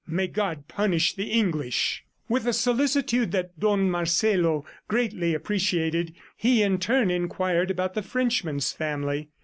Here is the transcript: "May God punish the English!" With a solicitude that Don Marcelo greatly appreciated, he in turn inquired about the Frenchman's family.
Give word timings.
"May 0.07 0.25
God 0.25 0.67
punish 0.67 1.13
the 1.13 1.27
English!" 1.29 2.03
With 2.27 2.47
a 2.47 2.53
solicitude 2.53 3.31
that 3.33 3.59
Don 3.59 3.87
Marcelo 3.91 4.65
greatly 4.87 5.35
appreciated, 5.35 6.15
he 6.35 6.63
in 6.63 6.79
turn 6.79 7.11
inquired 7.11 7.69
about 7.69 7.93
the 7.93 8.01
Frenchman's 8.01 8.71
family. 8.71 9.29